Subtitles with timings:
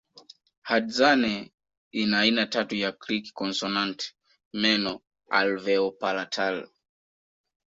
[0.67, 1.51] Hadzane
[1.93, 4.07] ina aina tatu ya click konsonanti
[4.61, 4.93] meno
[5.39, 6.57] alveopalatal